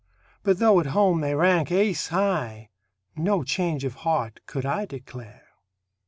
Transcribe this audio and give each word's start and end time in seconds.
But 0.41 0.57
though 0.57 0.79
at 0.79 0.87
home 0.97 1.21
they 1.21 1.35
rank 1.35 1.71
ace 1.71 2.07
high, 2.07 2.71
No 3.15 3.43
change 3.43 3.85
of 3.85 3.93
heart 4.01 4.39
could 4.47 4.65
I 4.65 4.87
declare. 4.87 5.45